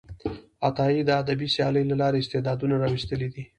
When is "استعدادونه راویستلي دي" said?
2.21-3.43